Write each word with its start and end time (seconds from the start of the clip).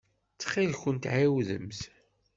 Ttxil-kent 0.33 1.09
ɛiwdemt. 1.13 1.79